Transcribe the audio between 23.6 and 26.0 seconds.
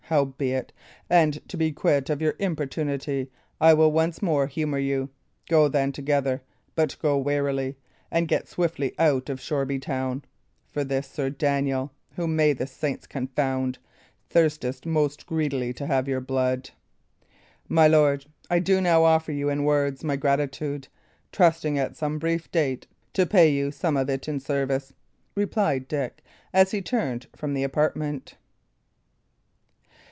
some of it in service," replied